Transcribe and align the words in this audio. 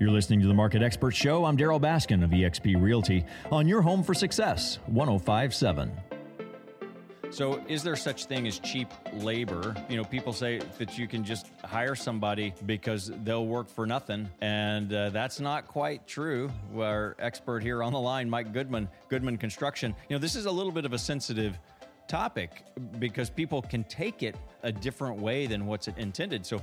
You're 0.00 0.10
listening 0.10 0.40
to 0.40 0.48
the 0.48 0.54
Market 0.54 0.82
Expert 0.82 1.12
Show. 1.12 1.44
I'm 1.44 1.56
Darryl 1.56 1.80
Baskin 1.80 2.24
of 2.24 2.30
eXp 2.30 2.82
Realty 2.82 3.24
on 3.52 3.68
your 3.68 3.80
home 3.80 4.02
for 4.02 4.12
success, 4.12 4.80
1057. 4.86 5.92
So, 7.30 7.62
is 7.68 7.84
there 7.84 7.94
such 7.94 8.24
thing 8.24 8.48
as 8.48 8.58
cheap 8.58 8.88
labor? 9.12 9.72
You 9.88 9.96
know, 9.96 10.02
people 10.02 10.32
say 10.32 10.60
that 10.78 10.98
you 10.98 11.06
can 11.06 11.22
just 11.22 11.46
hire 11.62 11.94
somebody 11.94 12.54
because 12.66 13.12
they'll 13.22 13.46
work 13.46 13.68
for 13.68 13.86
nothing, 13.86 14.28
and 14.40 14.92
uh, 14.92 15.10
that's 15.10 15.38
not 15.38 15.68
quite 15.68 16.08
true. 16.08 16.50
Our 16.76 17.14
expert 17.20 17.62
here 17.62 17.80
on 17.80 17.92
the 17.92 18.00
line, 18.00 18.28
Mike 18.28 18.52
Goodman, 18.52 18.88
Goodman 19.08 19.38
Construction. 19.38 19.94
You 20.08 20.16
know, 20.16 20.20
this 20.20 20.34
is 20.34 20.46
a 20.46 20.50
little 20.50 20.72
bit 20.72 20.84
of 20.84 20.92
a 20.92 20.98
sensitive 20.98 21.56
topic 22.08 22.64
because 22.98 23.30
people 23.30 23.62
can 23.62 23.84
take 23.84 24.24
it 24.24 24.34
a 24.64 24.72
different 24.72 25.20
way 25.20 25.46
than 25.46 25.66
what's 25.66 25.86
intended. 25.86 26.44
So, 26.44 26.60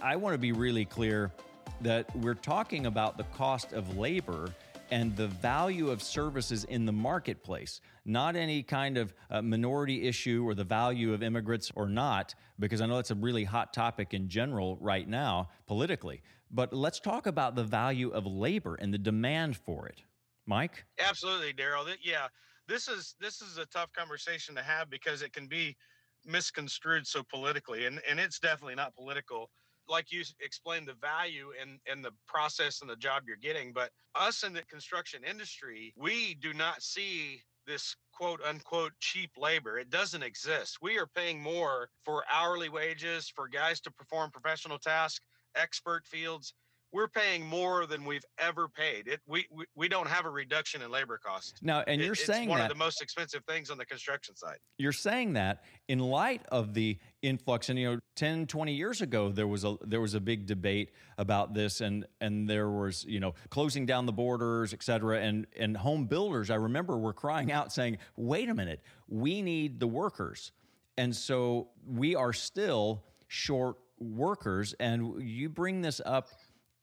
I 0.00 0.14
want 0.16 0.34
to 0.34 0.38
be 0.38 0.52
really 0.52 0.84
clear 0.84 1.32
that 1.80 2.14
we're 2.16 2.34
talking 2.34 2.86
about 2.86 3.16
the 3.16 3.24
cost 3.24 3.72
of 3.72 3.96
labor 3.96 4.52
and 4.90 5.14
the 5.16 5.28
value 5.28 5.90
of 5.90 6.02
services 6.02 6.64
in 6.64 6.86
the 6.86 6.92
marketplace, 6.92 7.80
not 8.04 8.36
any 8.36 8.62
kind 8.62 8.96
of 8.96 9.14
uh, 9.30 9.42
minority 9.42 10.06
issue 10.08 10.44
or 10.46 10.54
the 10.54 10.64
value 10.64 11.12
of 11.12 11.22
immigrants 11.22 11.70
or 11.74 11.88
not, 11.88 12.34
because 12.58 12.80
I 12.80 12.86
know 12.86 12.96
that's 12.96 13.10
a 13.10 13.14
really 13.14 13.44
hot 13.44 13.74
topic 13.74 14.14
in 14.14 14.28
general 14.28 14.78
right 14.80 15.06
now 15.06 15.50
politically. 15.66 16.22
But 16.50 16.72
let's 16.72 17.00
talk 17.00 17.26
about 17.26 17.54
the 17.54 17.64
value 17.64 18.10
of 18.10 18.26
labor 18.26 18.76
and 18.76 18.92
the 18.92 18.98
demand 18.98 19.56
for 19.56 19.86
it. 19.86 20.00
Mike? 20.46 20.84
Absolutely, 20.98 21.52
Darryl. 21.52 21.94
Yeah, 22.02 22.28
this 22.66 22.88
is 22.88 23.14
this 23.20 23.42
is 23.42 23.58
a 23.58 23.66
tough 23.66 23.92
conversation 23.92 24.54
to 24.54 24.62
have 24.62 24.88
because 24.88 25.20
it 25.20 25.34
can 25.34 25.46
be 25.46 25.76
misconstrued 26.24 27.06
so 27.06 27.22
politically, 27.22 27.84
and 27.84 28.00
and 28.08 28.18
it's 28.18 28.38
definitely 28.38 28.74
not 28.74 28.94
political 28.94 29.50
like 29.88 30.12
you 30.12 30.22
explained 30.40 30.86
the 30.86 30.94
value 30.94 31.48
and 31.60 31.78
and 31.90 32.04
the 32.04 32.12
process 32.26 32.80
and 32.80 32.90
the 32.90 32.96
job 32.96 33.22
you're 33.26 33.36
getting 33.36 33.72
but 33.72 33.90
us 34.14 34.42
in 34.42 34.52
the 34.52 34.62
construction 34.62 35.22
industry 35.28 35.92
we 35.96 36.34
do 36.34 36.52
not 36.52 36.82
see 36.82 37.42
this 37.68 37.94
quote 38.12 38.40
unquote 38.44 38.92
cheap 38.98 39.30
labor. 39.36 39.78
It 39.78 39.90
doesn't 39.90 40.22
exist. 40.22 40.78
We 40.82 40.98
are 40.98 41.06
paying 41.06 41.40
more 41.40 41.90
for 42.02 42.24
hourly 42.32 42.70
wages 42.70 43.28
for 43.28 43.46
guys 43.46 43.80
to 43.82 43.90
perform 43.92 44.30
professional 44.30 44.78
tasks 44.78 45.20
expert 45.54 46.06
fields 46.06 46.54
we're 46.92 47.08
paying 47.08 47.44
more 47.44 47.86
than 47.86 48.04
we've 48.04 48.24
ever 48.38 48.68
paid. 48.68 49.08
It 49.08 49.20
we 49.26 49.46
we, 49.50 49.64
we 49.74 49.88
don't 49.88 50.08
have 50.08 50.24
a 50.24 50.30
reduction 50.30 50.82
in 50.82 50.90
labor 50.90 51.18
costs. 51.22 51.54
Now, 51.62 51.84
and 51.86 52.00
you're 52.00 52.12
it, 52.14 52.18
saying 52.18 52.48
one 52.48 52.58
that, 52.58 52.70
of 52.70 52.76
the 52.76 52.82
most 52.82 53.02
expensive 53.02 53.42
things 53.46 53.70
on 53.70 53.78
the 53.78 53.84
construction 53.84 54.36
side. 54.36 54.58
You're 54.78 54.92
saying 54.92 55.34
that 55.34 55.64
in 55.88 55.98
light 55.98 56.42
of 56.50 56.74
the 56.74 56.98
influx 57.22 57.68
and 57.68 57.78
you 57.78 57.94
know 57.94 58.00
10 58.16 58.46
20 58.46 58.72
years 58.72 59.00
ago 59.00 59.30
there 59.30 59.48
was 59.48 59.64
a 59.64 59.76
there 59.84 60.00
was 60.00 60.14
a 60.14 60.20
big 60.20 60.46
debate 60.46 60.90
about 61.18 61.52
this 61.52 61.80
and 61.80 62.06
and 62.20 62.48
there 62.48 62.70
was 62.70 63.04
you 63.08 63.18
know 63.18 63.34
closing 63.50 63.86
down 63.86 64.06
the 64.06 64.12
borders 64.12 64.72
et 64.72 64.82
cetera 64.84 65.20
and 65.20 65.44
and 65.58 65.76
home 65.76 66.06
builders 66.06 66.48
i 66.48 66.54
remember 66.54 66.96
were 66.96 67.12
crying 67.12 67.50
out 67.50 67.72
saying 67.72 67.98
wait 68.16 68.48
a 68.48 68.54
minute 68.54 68.80
we 69.08 69.42
need 69.42 69.80
the 69.80 69.86
workers 69.86 70.52
and 70.96 71.14
so 71.14 71.68
we 71.84 72.14
are 72.14 72.32
still 72.32 73.02
short 73.26 73.76
workers 73.98 74.74
and 74.78 75.20
you 75.20 75.48
bring 75.48 75.80
this 75.80 76.00
up 76.06 76.28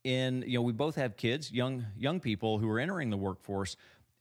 in 0.05 0.43
you 0.47 0.53
know 0.53 0.61
we 0.61 0.71
both 0.71 0.95
have 0.95 1.17
kids 1.17 1.51
young 1.51 1.85
young 1.97 2.21
people 2.21 2.59
who 2.59 2.69
are 2.69 2.79
entering 2.79 3.09
the 3.09 3.17
workforce. 3.17 3.75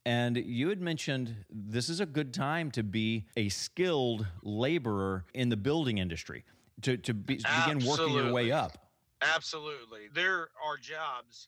And 0.07 0.37
you 0.37 0.69
had 0.69 0.81
mentioned 0.81 1.35
this 1.49 1.89
is 1.89 1.99
a 1.99 2.05
good 2.05 2.31
time 2.31 2.69
to 2.71 2.83
be 2.83 3.25
a 3.37 3.49
skilled 3.49 4.27
laborer 4.43 5.25
in 5.33 5.49
the 5.49 5.57
building 5.57 5.97
industry 5.97 6.43
to, 6.83 6.97
to 6.97 7.13
be, 7.15 7.37
begin 7.37 7.83
working 7.83 8.13
your 8.13 8.31
way 8.31 8.51
up. 8.51 8.77
Absolutely. 9.23 10.01
There 10.13 10.49
are 10.63 10.77
jobs 10.79 11.47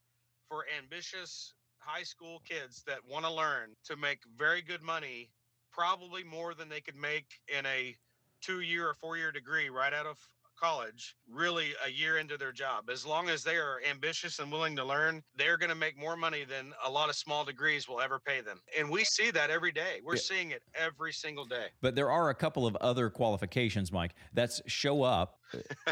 for 0.49 0.65
ambitious 0.75 1.53
high 1.77 2.01
school 2.01 2.41
kids 2.49 2.83
that 2.87 2.97
want 3.07 3.25
to 3.25 3.31
learn 3.31 3.75
to 3.85 3.95
make 3.95 4.19
very 4.35 4.63
good 4.63 4.81
money 4.81 5.29
probably 5.71 6.23
more 6.23 6.55
than 6.55 6.67
they 6.67 6.81
could 6.81 6.95
make 6.95 7.39
in 7.47 7.63
a 7.67 7.95
two 8.41 8.61
year 8.61 8.89
or 8.89 8.95
four 8.95 9.17
year 9.17 9.31
degree 9.31 9.69
right 9.69 9.93
out 9.93 10.07
of 10.07 10.17
college 10.59 11.15
really 11.29 11.73
a 11.85 11.89
year 11.89 12.17
into 12.17 12.37
their 12.37 12.51
job. 12.51 12.89
As 12.91 13.05
long 13.05 13.29
as 13.29 13.43
they 13.43 13.55
are 13.55 13.81
ambitious 13.89 14.39
and 14.39 14.51
willing 14.51 14.75
to 14.75 14.83
learn, 14.83 15.23
they're 15.35 15.57
going 15.57 15.69
to 15.69 15.75
make 15.75 15.97
more 15.97 16.15
money 16.15 16.43
than 16.43 16.73
a 16.85 16.89
lot 16.89 17.09
of 17.09 17.15
small 17.15 17.45
degrees 17.45 17.87
will 17.87 18.01
ever 18.01 18.19
pay 18.19 18.41
them. 18.41 18.59
And 18.77 18.89
we 18.89 19.03
see 19.03 19.31
that 19.31 19.49
every 19.49 19.71
day. 19.71 20.01
We're 20.03 20.15
yeah. 20.15 20.21
seeing 20.21 20.51
it 20.51 20.63
every 20.75 21.13
single 21.13 21.45
day. 21.45 21.67
But 21.81 21.95
there 21.95 22.11
are 22.11 22.29
a 22.29 22.35
couple 22.35 22.65
of 22.65 22.75
other 22.77 23.09
qualifications, 23.09 23.91
Mike. 23.91 24.13
That's 24.33 24.61
show 24.67 25.03
up 25.03 25.39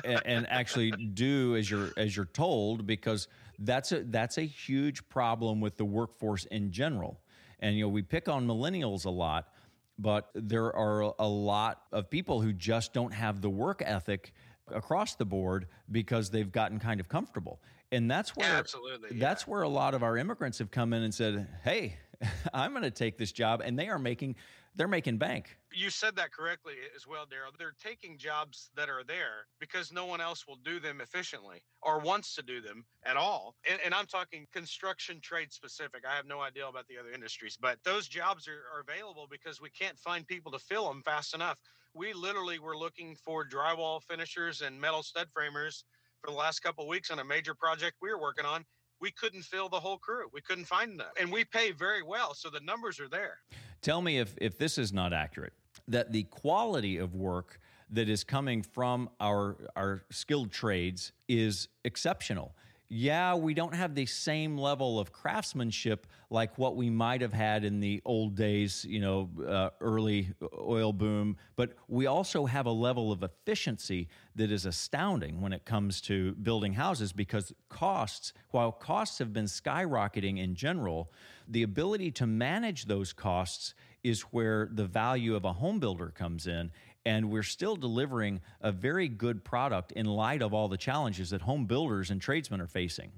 and, 0.04 0.22
and 0.26 0.48
actually 0.50 0.92
do 0.92 1.56
as 1.56 1.70
you're 1.70 1.92
as 1.98 2.16
you're 2.16 2.26
told 2.26 2.86
because 2.86 3.28
that's 3.60 3.92
a 3.92 4.04
that's 4.04 4.38
a 4.38 4.46
huge 4.46 5.08
problem 5.10 5.62
with 5.62 5.78
the 5.78 5.86
workforce 5.86 6.46
in 6.46 6.72
general. 6.72 7.20
And 7.60 7.76
you 7.78 7.86
know, 7.86 7.90
we 7.90 8.02
pick 8.02 8.28
on 8.28 8.46
millennials 8.46 9.06
a 9.06 9.10
lot, 9.10 9.50
but 9.98 10.30
there 10.34 10.76
are 10.76 11.14
a 11.20 11.28
lot 11.28 11.84
of 11.92 12.10
people 12.10 12.42
who 12.42 12.54
just 12.54 12.94
don't 12.94 13.14
have 13.14 13.42
the 13.42 13.50
work 13.50 13.82
ethic 13.86 14.34
across 14.72 15.16
the 15.16 15.26
board 15.26 15.68
because 15.92 16.30
they've 16.30 16.52
gotten 16.52 16.80
kind 16.80 17.00
of 17.00 17.08
comfortable. 17.10 17.60
And 17.92 18.10
that's 18.10 18.36
where 18.36 18.50
absolutely 18.50 19.10
yeah. 19.18 19.28
that's 19.28 19.48
where 19.48 19.62
a 19.62 19.70
lot 19.70 19.94
of 19.94 20.04
our 20.04 20.18
immigrants 20.18 20.58
have 20.60 20.72
come 20.72 20.92
in 20.94 21.04
and 21.04 21.14
said, 21.14 21.48
"Hey, 21.64 21.98
I'm 22.54 22.72
going 22.72 22.84
to 22.84 22.92
take 22.92 23.18
this 23.18 23.32
job," 23.32 23.62
and 23.64 23.78
they 23.78 23.90
are 23.90 24.00
making 24.00 24.36
they're 24.76 24.88
making 24.88 25.18
bank. 25.18 25.58
You 25.74 25.90
said 25.90 26.16
that 26.18 26.34
correctly 26.34 26.74
as 26.96 27.08
well, 27.08 27.26
Darryl. 27.26 27.58
They're 27.58 27.76
taking 27.82 28.18
jobs 28.18 28.70
that 28.76 28.90
are 28.90 29.04
there 29.06 29.48
because 29.60 29.92
no 29.92 30.06
one 30.06 30.20
else 30.20 30.46
will 30.48 30.58
do 30.64 30.80
them 30.80 31.00
efficiently 31.00 31.64
or 31.82 32.00
wants 32.00 32.36
to 32.36 32.44
do 32.44 32.60
them 32.62 32.86
at 33.06 33.16
all. 33.16 33.56
And, 33.70 33.80
and 33.86 33.94
I'm 33.94 34.06
talking 34.06 34.48
construction 34.54 35.22
trade 35.22 35.54
specific. 35.54 36.04
I 36.10 36.16
have 36.16 36.26
no 36.26 36.42
idea 36.42 36.68
about 36.68 36.88
the 36.88 36.98
other 36.98 37.12
industries, 37.12 37.58
but 37.60 37.78
those 37.84 38.08
jobs 38.08 38.48
are, 38.48 38.64
are 38.76 38.82
available 38.82 39.28
because 39.30 39.62
we 39.62 39.70
can't 39.70 39.98
find 39.98 40.28
people 40.28 40.52
to 40.52 40.60
fill 40.60 40.88
them 40.88 41.02
fast 41.04 41.34
enough. 41.34 41.58
We 41.94 42.12
literally 42.12 42.60
were 42.60 42.78
looking 42.78 43.16
for 43.16 43.48
drywall 43.48 44.04
finishers 44.04 44.62
and 44.62 44.80
metal 44.80 45.04
stud 45.04 45.28
framers 45.34 45.86
for 46.22 46.32
the 46.32 46.38
last 46.38 46.60
couple 46.60 46.86
weeks 46.88 47.12
on 47.12 47.20
a 47.20 47.24
major 47.24 47.54
project 47.56 47.98
we 48.02 48.10
were 48.10 48.20
working 48.20 48.46
on 48.46 48.66
we 49.00 49.12
couldn't 49.12 49.44
fill 49.44 49.70
the 49.70 49.80
whole 49.80 49.98
crew. 49.98 50.28
We 50.34 50.42
couldn't 50.42 50.66
find 50.66 50.94
enough. 50.94 51.12
And 51.20 51.32
we 51.32 51.44
pay 51.44 51.72
very 51.72 52.04
well, 52.04 52.34
so 52.34 52.50
the 52.50 52.60
numbers 52.62 53.00
are 53.00 53.08
there. 53.10 53.38
Tell 53.82 54.02
me 54.02 54.20
if, 54.20 54.36
if 54.40 54.58
this 54.58 54.78
is 54.78 54.92
not 54.94 55.14
accurate 55.14 55.54
that 55.88 56.12
the 56.12 56.24
quality 56.24 56.98
of 56.98 57.14
work 57.14 57.60
that 57.92 58.10
is 58.10 58.24
coming 58.24 58.64
from 58.64 59.10
our, 59.20 59.56
our 59.76 60.04
skilled 60.10 60.52
trades 60.52 61.12
is 61.28 61.68
exceptional 61.84 62.56
yeah, 62.88 63.34
we 63.34 63.54
don't 63.54 63.74
have 63.74 63.96
the 63.96 64.06
same 64.06 64.58
level 64.58 65.00
of 65.00 65.12
craftsmanship 65.12 66.06
like 66.30 66.58
what 66.58 66.76
we 66.76 66.90
might 66.90 67.22
have 67.22 67.34
had 67.34 67.64
in 67.64 67.80
the 67.80 68.02
old 68.06 68.36
days, 68.36 68.86
you 68.88 69.00
know, 69.00 69.30
uh, 69.48 69.70
early 69.82 70.30
oil 70.60 70.94
boom, 70.94 71.38
but 71.56 71.74
we 71.88 72.06
also 72.06 72.46
have 72.46 72.66
a 72.66 72.72
level 72.72 73.12
of 73.12 73.24
efficiency 73.24 74.08
that 74.36 74.52
is 74.52 74.66
astounding 74.66 75.42
when 75.42 75.52
it 75.52 75.66
comes 75.66 76.00
to 76.02 76.34
building 76.34 76.74
houses 76.74 77.12
because 77.12 77.52
costs, 77.70 78.34
while 78.52 78.72
costs 78.72 79.18
have 79.18 79.34
been 79.34 79.46
skyrocketing 79.46 80.38
in 80.38 80.54
general, 80.54 81.12
the 81.48 81.64
ability 81.64 82.12
to 82.12 82.28
manage 82.28 82.86
those 82.86 83.14
costs 83.14 83.74
is 84.04 84.22
where 84.22 84.70
the 84.72 84.86
value 84.86 85.36
of 85.36 85.46
a 85.46 85.54
home 85.54 85.80
builder 85.80 86.14
comes 86.16 86.46
in. 86.46 86.72
And 87.06 87.30
we're 87.30 87.44
still 87.44 87.76
delivering 87.76 88.42
a 88.62 88.72
very 88.72 89.08
good 89.08 89.44
product 89.44 89.92
in 89.92 90.06
light 90.06 90.42
of 90.42 90.54
all 90.54 90.68
the 90.68 90.78
challenges 90.78 91.30
that 91.30 91.42
home 91.42 91.66
builders 91.66 92.10
and 92.10 92.20
tradesmen 92.20 92.60
are 92.60 92.68
facing. 92.68 93.12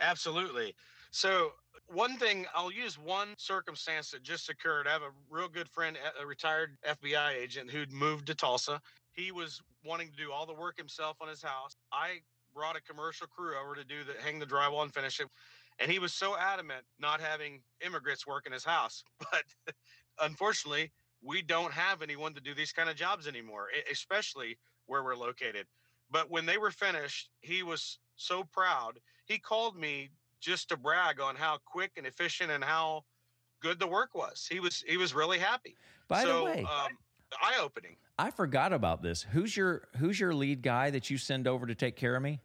Absolutely. 0.00 0.74
So, 1.10 1.52
one 1.86 2.18
thing 2.18 2.46
I'll 2.54 2.72
use 2.72 2.98
one 2.98 3.28
circumstance 3.38 4.10
that 4.10 4.22
just 4.22 4.50
occurred. 4.50 4.86
I 4.86 4.92
have 4.92 5.02
a 5.02 5.10
real 5.30 5.48
good 5.48 5.68
friend, 5.68 5.96
a 6.20 6.26
retired 6.26 6.76
FBI 6.86 7.34
agent 7.34 7.70
who'd 7.70 7.92
moved 7.92 8.26
to 8.26 8.34
Tulsa. 8.34 8.80
He 9.12 9.32
was 9.32 9.62
wanting 9.84 10.10
to 10.10 10.16
do 10.16 10.30
all 10.30 10.44
the 10.44 10.52
work 10.52 10.76
himself 10.76 11.16
on 11.22 11.28
his 11.28 11.42
house. 11.42 11.76
I 11.90 12.18
brought 12.54 12.76
a 12.76 12.82
commercial 12.82 13.26
crew 13.26 13.52
over 13.62 13.74
to 13.74 13.84
do 13.84 14.04
the 14.04 14.20
hang 14.22 14.38
the 14.38 14.46
drywall 14.46 14.82
and 14.82 14.92
finish 14.92 15.20
it. 15.20 15.28
And 15.78 15.90
he 15.90 15.98
was 15.98 16.12
so 16.12 16.36
adamant 16.36 16.84
not 16.98 17.20
having 17.20 17.60
immigrants 17.84 18.26
work 18.26 18.46
in 18.46 18.52
his 18.52 18.64
house. 18.64 19.04
But 19.30 19.44
unfortunately, 20.20 20.90
we 21.22 21.42
don't 21.42 21.72
have 21.72 22.02
anyone 22.02 22.34
to 22.34 22.40
do 22.40 22.54
these 22.54 22.72
kind 22.72 22.88
of 22.88 22.96
jobs 22.96 23.26
anymore, 23.26 23.68
especially 23.90 24.58
where 24.86 25.02
we're 25.02 25.16
located. 25.16 25.66
But 26.10 26.30
when 26.30 26.46
they 26.46 26.58
were 26.58 26.70
finished, 26.70 27.30
he 27.40 27.62
was 27.62 27.98
so 28.16 28.44
proud. 28.44 28.98
He 29.26 29.38
called 29.38 29.76
me 29.76 30.10
just 30.40 30.68
to 30.70 30.76
brag 30.76 31.20
on 31.20 31.36
how 31.36 31.58
quick 31.64 31.92
and 31.96 32.06
efficient 32.06 32.50
and 32.50 32.62
how 32.62 33.04
good 33.60 33.78
the 33.78 33.86
work 33.86 34.14
was. 34.14 34.46
He 34.50 34.60
was 34.60 34.84
he 34.86 34.96
was 34.96 35.14
really 35.14 35.38
happy. 35.38 35.76
By 36.06 36.22
so, 36.22 36.38
the 36.38 36.44
way, 36.44 36.60
um, 36.60 36.96
eye 37.42 37.58
opening. 37.60 37.96
I 38.18 38.30
forgot 38.30 38.72
about 38.72 39.02
this. 39.02 39.22
Who's 39.22 39.56
your 39.56 39.88
who's 39.96 40.18
your 40.18 40.34
lead 40.34 40.62
guy 40.62 40.90
that 40.90 41.10
you 41.10 41.18
send 41.18 41.46
over 41.46 41.66
to 41.66 41.74
take 41.74 41.96
care 41.96 42.16
of 42.16 42.22
me? 42.22 42.40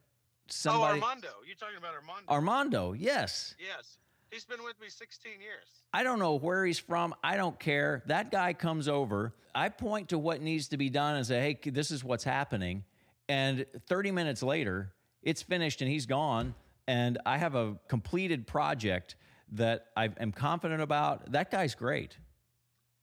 Somebody. 0.49 0.99
Oh, 0.99 1.03
Armando. 1.03 1.29
You're 1.45 1.55
talking 1.55 1.77
about 1.77 1.93
Armando. 1.93 2.29
Armando. 2.29 2.93
Yes. 2.93 3.55
Yes. 3.59 3.97
He's 4.33 4.45
been 4.45 4.63
with 4.63 4.81
me 4.81 4.89
16 4.89 5.33
years. 5.41 5.67
I 5.93 6.01
don't 6.01 6.17
know 6.17 6.33
where 6.33 6.65
he's 6.65 6.79
from. 6.79 7.13
I 7.23 7.37
don't 7.37 7.59
care. 7.59 8.01
That 8.07 8.31
guy 8.31 8.53
comes 8.53 8.87
over. 8.87 9.35
I 9.53 9.69
point 9.69 10.09
to 10.09 10.17
what 10.17 10.41
needs 10.41 10.69
to 10.69 10.77
be 10.77 10.89
done 10.89 11.17
and 11.17 11.25
say, 11.25 11.59
hey, 11.63 11.69
this 11.69 11.91
is 11.91 12.03
what's 12.03 12.23
happening. 12.23 12.83
And 13.29 13.67
30 13.87 14.09
minutes 14.09 14.41
later, 14.41 14.91
it's 15.21 15.43
finished 15.43 15.81
and 15.83 15.91
he's 15.91 16.07
gone. 16.07 16.55
and 16.87 17.19
I 17.27 17.37
have 17.37 17.53
a 17.53 17.77
completed 17.87 18.47
project 18.47 19.15
that 19.51 19.85
I 19.95 20.09
am 20.19 20.31
confident 20.31 20.81
about. 20.81 21.31
That 21.31 21.51
guy's 21.51 21.75
great. 21.75 22.17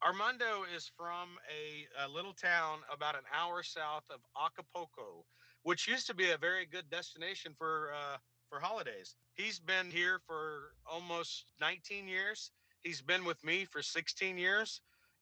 Armando 0.04 0.64
is 0.74 0.90
from 0.96 1.38
a, 1.48 2.04
a, 2.04 2.08
little 2.08 2.32
town 2.32 2.80
about 2.92 3.14
an 3.14 3.22
hour 3.32 3.62
south 3.62 4.04
of 4.10 4.18
Acapulco, 4.36 5.24
which 5.62 5.86
used 5.86 6.06
to 6.08 6.14
be 6.14 6.30
a 6.30 6.38
very 6.38 6.66
good 6.66 6.90
destination 6.90 7.54
for 7.56 7.92
uh, 7.94 8.16
for 8.50 8.58
holidays. 8.60 9.14
He's 9.34 9.58
been 9.58 9.90
here 9.90 10.20
for 10.26 10.72
almost 10.90 11.44
19 11.60 12.08
years. 12.08 12.50
He's 12.82 13.00
been 13.00 13.24
with 13.24 13.42
me 13.44 13.64
for 13.64 13.80
16 13.80 14.36
years, 14.36 14.80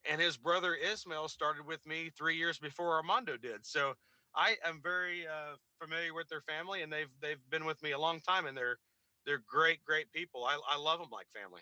and 0.09 0.21
his 0.21 0.37
brother 0.37 0.75
Ismail 0.75 1.29
started 1.29 1.67
with 1.67 1.87
me 1.87 2.11
three 2.17 2.37
years 2.37 2.59
before 2.59 2.95
Armando 2.95 3.37
did. 3.37 3.67
So 3.67 3.95
I 4.35 4.57
am 4.65 4.81
very 4.83 5.27
uh, 5.27 5.57
familiar 5.81 6.15
with 6.15 6.29
their 6.29 6.41
family, 6.41 6.83
and 6.83 6.93
they've 6.93 7.11
they've 7.21 7.43
been 7.51 7.65
with 7.65 7.83
me 7.83 7.93
a 7.93 7.99
long 7.99 8.21
time, 8.21 8.47
and 8.47 8.57
they're 8.57 8.79
they're 9.27 9.43
great, 9.47 9.85
great 9.85 10.11
people. 10.13 10.45
I, 10.45 10.59
I 10.71 10.79
love 10.79 11.01
them 11.01 11.09
like 11.13 11.27
family. 11.31 11.61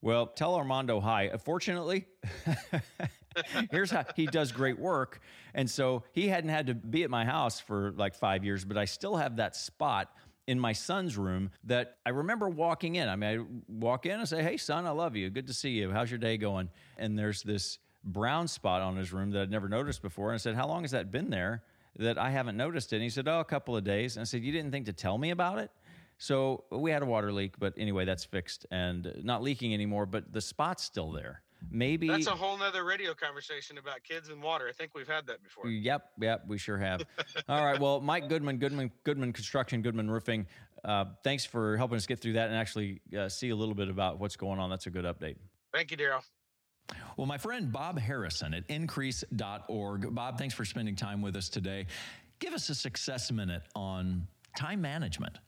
Well, 0.00 0.26
tell 0.26 0.54
Armando 0.54 1.00
hi. 1.00 1.30
Fortunately, 1.44 2.06
here's 3.70 3.90
how 3.90 4.04
he 4.16 4.26
does 4.26 4.50
great 4.50 4.78
work. 4.78 5.20
And 5.54 5.70
so 5.70 6.02
he 6.12 6.28
hadn't 6.28 6.50
had 6.50 6.66
to 6.68 6.74
be 6.74 7.04
at 7.04 7.10
my 7.10 7.24
house 7.24 7.60
for 7.60 7.92
like 7.92 8.14
five 8.14 8.44
years, 8.44 8.64
but 8.64 8.76
I 8.76 8.84
still 8.84 9.16
have 9.16 9.36
that 9.36 9.54
spot 9.54 10.10
in 10.46 10.58
my 10.58 10.72
son's 10.72 11.16
room 11.16 11.50
that 11.64 11.98
I 12.04 12.10
remember 12.10 12.48
walking 12.48 12.96
in. 12.96 13.08
I 13.08 13.16
mean, 13.16 13.40
I 13.40 13.72
walk 13.72 14.06
in 14.06 14.18
and 14.18 14.28
say, 14.28 14.42
Hey, 14.42 14.56
son, 14.56 14.86
I 14.86 14.90
love 14.90 15.16
you. 15.16 15.30
Good 15.30 15.46
to 15.46 15.54
see 15.54 15.70
you. 15.70 15.90
How's 15.90 16.10
your 16.10 16.18
day 16.18 16.36
going? 16.36 16.68
And 16.98 17.18
there's 17.18 17.42
this 17.42 17.78
brown 18.04 18.48
spot 18.48 18.82
on 18.82 18.96
his 18.96 19.12
room 19.12 19.30
that 19.30 19.42
I'd 19.42 19.50
never 19.50 19.68
noticed 19.68 20.02
before. 20.02 20.30
And 20.30 20.34
I 20.34 20.38
said, 20.38 20.54
How 20.54 20.66
long 20.66 20.82
has 20.82 20.90
that 20.90 21.10
been 21.10 21.30
there 21.30 21.62
that 21.98 22.18
I 22.18 22.30
haven't 22.30 22.56
noticed 22.56 22.92
it? 22.92 22.96
And 22.96 23.02
he 23.02 23.10
said, 23.10 23.28
Oh, 23.28 23.40
a 23.40 23.44
couple 23.44 23.76
of 23.76 23.84
days. 23.84 24.16
And 24.16 24.22
I 24.22 24.24
said, 24.24 24.42
You 24.42 24.52
didn't 24.52 24.72
think 24.72 24.86
to 24.86 24.92
tell 24.92 25.18
me 25.18 25.30
about 25.30 25.58
it? 25.58 25.70
So 26.18 26.64
we 26.70 26.90
had 26.90 27.02
a 27.02 27.06
water 27.06 27.32
leak, 27.32 27.54
but 27.58 27.74
anyway, 27.76 28.04
that's 28.04 28.24
fixed 28.24 28.66
and 28.70 29.12
not 29.24 29.42
leaking 29.42 29.74
anymore, 29.74 30.06
but 30.06 30.32
the 30.32 30.40
spot's 30.40 30.84
still 30.84 31.10
there. 31.10 31.42
Maybe 31.70 32.08
that's 32.08 32.26
a 32.26 32.30
whole 32.30 32.58
nother 32.58 32.84
radio 32.84 33.14
conversation 33.14 33.78
about 33.78 34.02
kids 34.02 34.28
and 34.28 34.42
water. 34.42 34.66
I 34.68 34.72
think 34.72 34.94
we've 34.94 35.08
had 35.08 35.26
that 35.26 35.42
before. 35.42 35.68
Yep, 35.68 36.10
yep, 36.20 36.44
we 36.46 36.58
sure 36.58 36.78
have. 36.78 37.02
All 37.48 37.64
right, 37.64 37.80
well, 37.80 38.00
Mike 38.00 38.28
Goodman, 38.28 38.58
Goodman, 38.58 38.90
Goodman 39.04 39.32
Construction, 39.32 39.82
Goodman 39.82 40.10
Roofing. 40.10 40.46
Uh, 40.84 41.06
thanks 41.22 41.44
for 41.44 41.76
helping 41.76 41.96
us 41.96 42.06
get 42.06 42.20
through 42.20 42.34
that 42.34 42.48
and 42.48 42.56
actually 42.56 43.00
uh, 43.16 43.28
see 43.28 43.50
a 43.50 43.56
little 43.56 43.74
bit 43.74 43.88
about 43.88 44.18
what's 44.18 44.36
going 44.36 44.58
on. 44.58 44.68
That's 44.70 44.86
a 44.86 44.90
good 44.90 45.04
update. 45.04 45.36
Thank 45.72 45.90
you, 45.90 45.96
Darryl. 45.96 46.22
Well, 47.16 47.26
my 47.26 47.38
friend 47.38 47.72
Bob 47.72 47.98
Harrison 47.98 48.54
at 48.54 48.64
increase.org. 48.68 50.14
Bob, 50.14 50.38
thanks 50.38 50.54
for 50.54 50.64
spending 50.64 50.96
time 50.96 51.22
with 51.22 51.36
us 51.36 51.48
today. 51.48 51.86
Give 52.38 52.54
us 52.54 52.68
a 52.68 52.74
success 52.74 53.30
minute 53.30 53.62
on 53.74 54.26
time 54.56 54.80
management. 54.80 55.38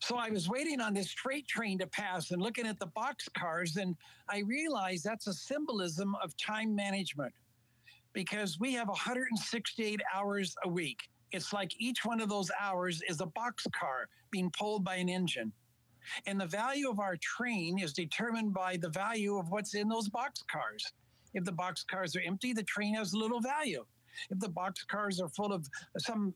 So 0.00 0.16
I 0.16 0.30
was 0.30 0.48
waiting 0.48 0.80
on 0.80 0.94
this 0.94 1.12
freight 1.12 1.46
train 1.46 1.78
to 1.78 1.86
pass 1.86 2.30
and 2.30 2.42
looking 2.42 2.66
at 2.66 2.78
the 2.78 2.86
box 2.86 3.28
cars, 3.36 3.76
and 3.76 3.96
I 4.28 4.40
realized 4.40 5.04
that's 5.04 5.26
a 5.26 5.34
symbolism 5.34 6.14
of 6.22 6.36
time 6.36 6.74
management 6.74 7.32
because 8.12 8.58
we 8.60 8.72
have 8.74 8.88
168 8.88 10.00
hours 10.14 10.54
a 10.64 10.68
week. 10.68 11.08
It's 11.32 11.52
like 11.52 11.72
each 11.78 12.04
one 12.04 12.20
of 12.20 12.28
those 12.28 12.50
hours 12.60 13.02
is 13.08 13.20
a 13.20 13.26
box 13.26 13.66
car 13.78 14.08
being 14.30 14.50
pulled 14.56 14.84
by 14.84 14.96
an 14.96 15.08
engine. 15.08 15.52
And 16.26 16.40
the 16.40 16.46
value 16.46 16.88
of 16.88 17.00
our 17.00 17.16
train 17.16 17.78
is 17.78 17.92
determined 17.92 18.54
by 18.54 18.76
the 18.76 18.90
value 18.90 19.36
of 19.36 19.50
what's 19.50 19.74
in 19.74 19.88
those 19.88 20.08
box 20.08 20.42
cars. 20.50 20.92
If 21.32 21.44
the 21.44 21.52
box 21.52 21.82
cars 21.82 22.14
are 22.14 22.22
empty, 22.24 22.52
the 22.52 22.62
train 22.62 22.94
has 22.94 23.14
little 23.14 23.40
value. 23.40 23.84
If 24.30 24.38
the 24.40 24.48
box 24.48 24.84
cars 24.84 25.20
are 25.20 25.28
full 25.28 25.52
of 25.52 25.68
some 25.98 26.34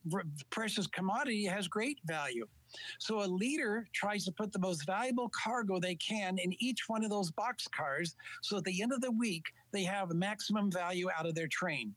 precious 0.51 0.87
commodity, 0.87 1.47
it 1.47 1.53
has 1.53 1.69
great 1.69 1.99
value. 2.05 2.47
So 2.99 3.23
a 3.23 3.27
leader 3.27 3.87
tries 3.95 4.25
to 4.27 4.33
put 4.33 4.53
the 4.53 4.59
most 4.59 4.85
valuable 4.85 5.31
cargo 5.31 5.81
they 5.81 5.95
can 5.95 6.39
in 6.39 6.55
each 6.59 6.89
one 6.89 7.03
of 7.05 7.11
those 7.11 7.31
box 7.31 7.67
cars. 7.69 8.15
So 8.43 8.59
at 8.59 8.65
the 8.65 8.83
end 8.83 8.93
of 8.93 9.01
the 9.01 9.11
week, 9.11 9.45
they 9.73 9.85
have 9.85 10.13
maximum 10.13 10.71
value 10.71 11.09
out 11.17 11.27
of 11.27 11.35
their 11.35 11.49
train. 11.49 11.95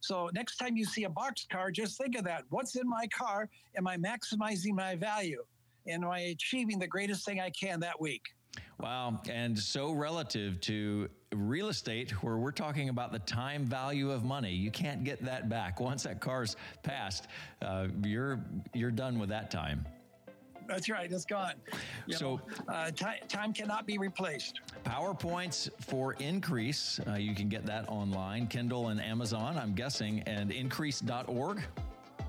So 0.00 0.30
next 0.34 0.56
time 0.56 0.76
you 0.76 0.84
see 0.84 1.04
a 1.04 1.10
box 1.10 1.46
car, 1.50 1.70
just 1.70 1.96
think 1.96 2.16
of 2.16 2.24
that. 2.24 2.44
What's 2.50 2.76
in 2.76 2.88
my 2.88 3.06
car? 3.08 3.48
Am 3.76 3.86
I 3.86 3.96
maximizing 3.96 4.74
my 4.74 4.96
value? 4.96 5.44
And 5.86 6.04
am 6.04 6.10
I 6.10 6.20
achieving 6.20 6.78
the 6.78 6.86
greatest 6.86 7.24
thing 7.24 7.40
I 7.40 7.50
can 7.50 7.80
that 7.80 8.00
week? 8.00 8.22
Wow. 8.80 9.20
And 9.30 9.58
so 9.58 9.92
relative 9.92 10.60
to 10.62 11.08
real 11.32 11.68
estate, 11.68 12.10
where 12.22 12.36
we're 12.36 12.52
talking 12.52 12.88
about 12.88 13.12
the 13.12 13.18
time 13.20 13.64
value 13.64 14.10
of 14.10 14.24
money, 14.24 14.52
you 14.52 14.70
can't 14.70 15.04
get 15.04 15.22
that 15.24 15.48
back. 15.48 15.80
Once 15.92 16.04
that 16.04 16.20
car's 16.20 16.56
passed, 16.82 17.26
uh, 17.62 17.88
you're, 18.04 18.40
you're 18.74 18.90
done 18.90 19.18
with 19.18 19.28
that 19.28 19.50
time. 19.50 19.84
That's 20.68 20.88
right. 20.88 21.10
It's 21.10 21.24
gone. 21.24 21.54
You 22.06 22.16
so 22.16 22.40
uh, 22.68 22.90
time, 22.92 23.18
time 23.28 23.52
cannot 23.52 23.86
be 23.86 23.98
replaced. 23.98 24.60
PowerPoints 24.84 25.68
for 25.80 26.14
Increase. 26.14 27.00
Uh, 27.06 27.14
you 27.14 27.34
can 27.34 27.48
get 27.48 27.66
that 27.66 27.88
online, 27.88 28.46
Kindle 28.46 28.88
and 28.88 29.00
Amazon, 29.00 29.58
I'm 29.58 29.74
guessing, 29.74 30.20
and 30.20 30.50
increase.org. 30.50 31.62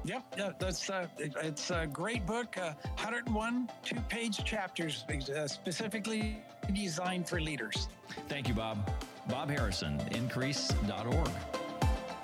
Yep, 0.06 0.36
yeah, 0.38 0.52
that's 0.60 0.90
uh, 0.90 1.08
it's 1.18 1.72
a 1.72 1.88
great 1.88 2.26
book. 2.26 2.58
Uh, 2.58 2.74
101 2.96 3.70
two-page 3.86 4.44
chapters 4.44 5.06
uh, 5.10 5.48
specifically 5.48 6.42
designed 6.74 7.28
for 7.28 7.40
leaders. 7.40 7.88
Thank 8.28 8.48
you, 8.50 8.54
Bob. 8.54 8.90
Bob 9.30 9.50
Harrison, 9.50 10.02
increase.org. 10.12 11.30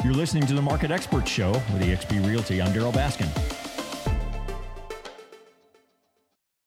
You're 0.04 0.14
listening 0.14 0.46
to 0.48 0.54
the 0.54 0.62
Market 0.62 0.92
Expert 0.92 1.28
Show 1.28 1.52
with 1.52 1.82
eXp 1.82 2.26
Realty. 2.26 2.62
I'm 2.62 2.74
Darryl 2.74 2.94
Baskin. 2.94 3.59